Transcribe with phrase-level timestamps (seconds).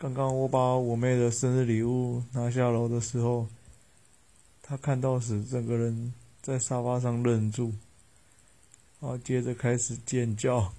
[0.00, 3.48] 刚刚我把我妹的生日礼物拿下楼的时候
[4.62, 7.72] 她看到时整个人在沙发上愣住
[9.00, 10.72] 然后接着开始尖叫。